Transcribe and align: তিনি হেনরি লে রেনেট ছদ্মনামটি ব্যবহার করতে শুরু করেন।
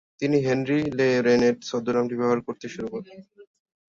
তিনি 0.21 0.37
হেনরি 0.45 0.79
লে 0.97 1.07
রেনেট 1.27 1.57
ছদ্মনামটি 1.69 2.15
ব্যবহার 2.17 2.39
করতে 2.47 2.65
শুরু 2.73 2.87
করেন। 2.93 3.17